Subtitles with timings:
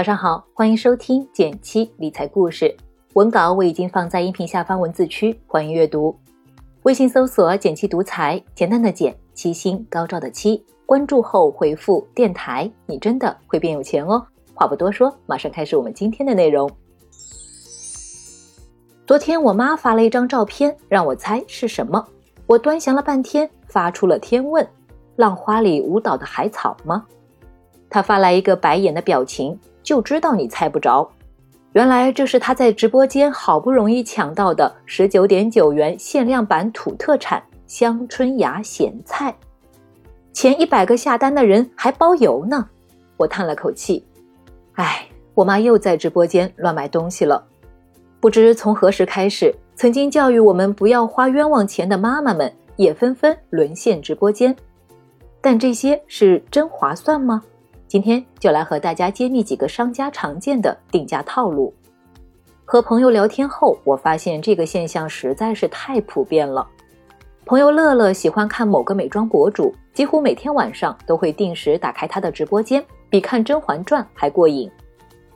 [0.00, 2.74] 早上好，欢迎收听减七理财故事。
[3.12, 6.18] 文稿我已经放在音频下方文字区，欢迎阅读。
[6.84, 10.64] 微信搜索“减七独裁，简单的简，七星高照的七。
[10.86, 14.26] 关注后回复“电台”，你真的会变有钱哦。
[14.54, 16.70] 话不多说，马上开始我们今天的内容。
[19.06, 22.02] 昨天我妈发了一张照片，让我猜是什么。
[22.46, 24.66] 我端详了半天，发出了天问
[25.16, 27.04] ：“浪花里舞蹈的海草吗？”
[27.90, 29.60] 她发来一个白眼的表情。
[29.82, 31.10] 就知道你猜不着，
[31.72, 39.34] 原来这是他在直播间好不容易抢到的十九点九元限量版土特产香椿芽咸菜，
[40.32, 42.68] 前一百个下单的人还包邮呢。
[43.16, 44.04] 我叹了口气，
[44.74, 47.46] 哎，我妈又在直播间乱买东西了。
[48.18, 54.54] 不知从何时开始，曾经教育我们不要花冤枉钱的妈妈们也纷纷沦陷直播间，
[55.40, 57.42] 但这些是真划算吗？
[57.90, 61.74] 今天就来和大家揭秘几个商家常见的定价套路。
[62.64, 66.64] 和朋友聊天后，我发现这个现象实在是太普遍了。
[67.44, 74.70] 朋友乐乐喜欢看某个美妆博主，几乎每天晚上都会定时打开他的直播间，比看《甄嬛传》还过瘾。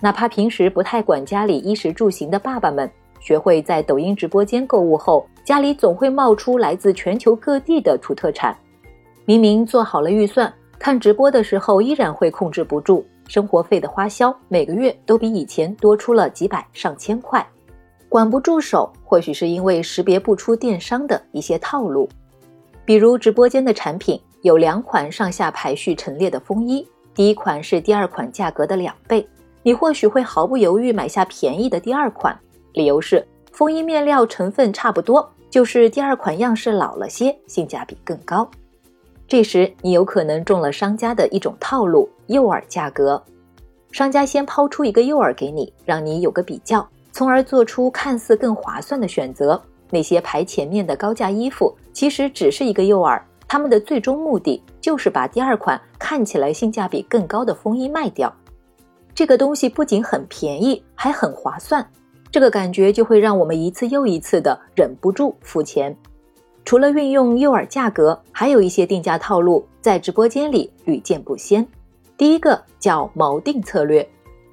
[0.00, 2.90] 哪怕平时不太管家里衣食住行的爸爸们，
[3.20, 8.56] 学会在抖音直播间购物后，家里总会冒出来自全球各地的土特产。
[9.26, 10.50] 明明做好了预算。
[10.78, 17.44] 看直播的时候依然会控制不住，生活费的花销每个月都比以前多出了几百上千块，
[18.08, 22.08] 管不住手，或许是因为识别不出电商的一些套路。
[22.84, 29.28] 比如直播间的产品有两款上下排序陈列的风衣，第一款是第二款价格的两倍，
[29.64, 32.38] 你或许会毫不犹豫买下便宜的第二款，
[32.72, 38.48] 理由是风衣面料成分差不多，就是第二款样式老了些，性价比更高。
[39.28, 43.22] 这时，你有可能中了商家的一种套路——诱饵价格。
[43.92, 49.60] 商家先抛出一个诱饵给你，让你有个比较，从而做出看似更划算的选择。
[49.90, 58.34] 那些排前面的高价衣服，其实只是一个诱饵，他们的最终目的就是把第二款看起来性价比更高的风衣卖掉。
[59.14, 61.86] 这个东西不仅很便宜，还很划算，
[62.30, 65.94] 这个感觉就会让我们一次又一次的忍不住付钱。
[66.68, 71.66] 除了运用诱饵价格，还有一些定价套路在直播间里屡见不鲜。
[72.18, 74.06] 第一个叫锚定策略，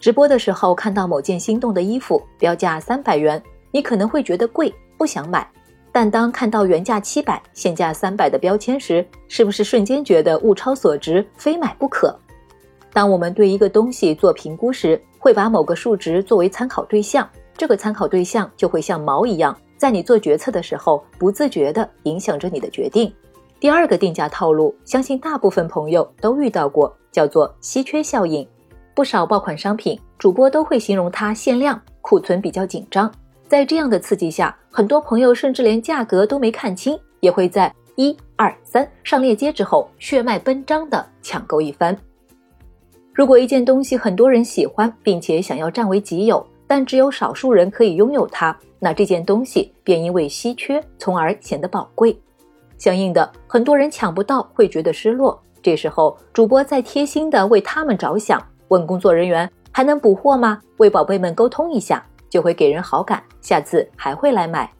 [0.00, 5.46] 直播的时候看到某件心动的衣服标价三百元，你可能会觉得贵，不想买。
[5.92, 12.18] 但当看到原价七百、现价三百的标签时，是不是瞬间觉得物超所值，非买不可？
[12.90, 19.54] 当我们对一个东西做评估时，会把某个数值作为参考对象，这个参考对象就会像锚一样。
[19.78, 23.10] 在你做决策的时候，不自觉地影响着你的决定。
[23.60, 28.46] 第二个定价套路，相信大部分朋友都遇到过，叫做稀缺效应。
[28.94, 33.10] 不少爆款商品，主播都会形容它限量，库存比较紧张。
[33.46, 41.96] 在这样的刺激下，很多朋友甚至连价格都没看清，也会在一二三上链接之后血脉奔张地抢购一番。
[43.14, 48.56] 如果一件东西很多人喜欢，并且想要占为己有，但只有少数人可以拥有它。
[48.78, 52.16] 那这件东西便因为稀缺，从而显得宝贵。
[52.76, 55.42] 相应的，很多人抢不到会觉得失落。
[55.60, 60.60] 这时候，主播再贴心的为他们着想，问工作人员还能补货吗？
[60.76, 64.70] 为宝贝们沟通一下，就会给人好感，下次还会来买。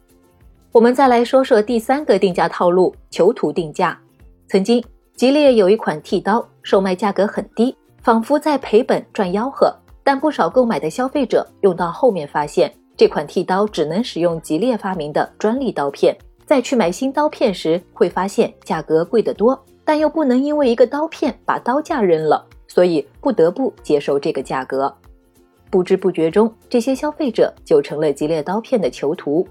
[0.71, 3.99] 我们再来说说第三个定价套路——囚徒定价。
[4.47, 4.81] 曾经，
[5.15, 9.75] 吉列有一款剃刀，售卖价格很低，仿佛在赔本赚吆喝。
[10.09, 12.73] 但不少购买的消费者用到后面发现。
[12.97, 24.91] 这款剃刀只能使用吉列发明的专利刀片，再去买新刀片时，会发现价格贵得多，但又不能因为一个刀片把刀架扔了，所以不得不接受这个价格。
[25.69, 29.47] 不知不觉中，这些消费者就成了吉列刀片的囚徒。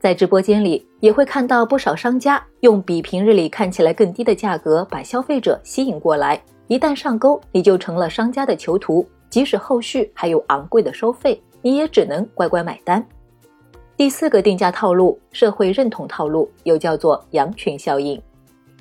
[0.00, 11.42] 在直播间里，也会看到不少商家用比平日里看起来更低的价格把消费者吸引过来，一旦上钩，你就成了商家的囚徒，即使后续还有昂贵的收费。
[11.60, 13.04] 你也只能乖乖买单。
[13.96, 18.22] 第四个定价套路，社会认同套路，又叫做羊群效应。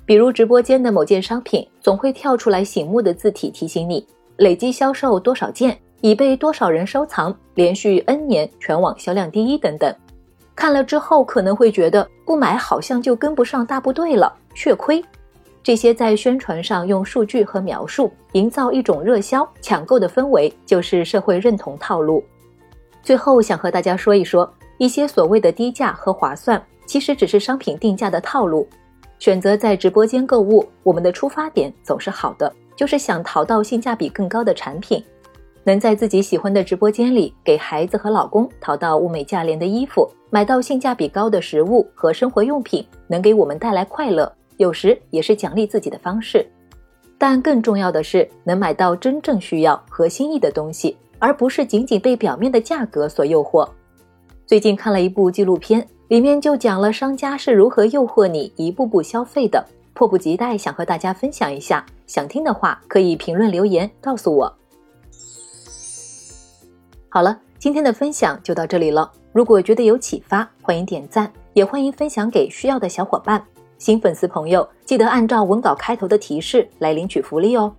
[0.05, 4.05] 比如直播间的某件商品，总会跳出来醒目的字体提醒你
[4.37, 9.91] 累计销售多少件，已被多少人收藏，连续 N 年全网销量第一等等。
[10.55, 15.03] 看了之后可能会觉得不买好像就跟不上大部队了，血亏。
[15.63, 22.21] 这些在宣传上用数据和描述营造一种热销抢购的氛围，就是社会认同套路。
[23.01, 28.67] 最后想和大家说一说，一些所谓的低价和划算，其实只是商品定价的套路。
[29.19, 35.01] 选择在直播间购物，我们的出发点总是好的，就是想淘到性价比更高的产品。
[35.63, 46.45] 能在自己喜欢的直播间里给孩子和老公淘到物美价廉的衣服，买到性价比高的食物和生活用品，能给我们带来快乐，有时也是奖励自己的方式。
[47.17, 53.67] 但更重要的是，能买到真正需要和心意的东西，而不是仅仅被表面的价格所诱惑。
[54.45, 61.85] 最近看了一部纪录片，里面就讲了商家是如何诱惑你一步步消费的，迫不及待想和大家分享一下。
[62.07, 64.53] 想听的话，可以评论留言告诉我。
[67.07, 69.09] 好了，今天的分享就到这里了。
[69.31, 73.41] 如果觉得有启发，欢迎点赞，也欢迎分享给需要的小伙伴。
[73.77, 77.73] 新粉丝朋友，记得按照文稿开头的提示来领取福利哦。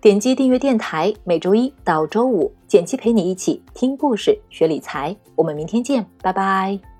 [0.00, 5.16] 点击订阅电台，每周一到周五，简七陪你一起听故事、学理财。
[5.36, 6.91] 我们明天见，拜拜。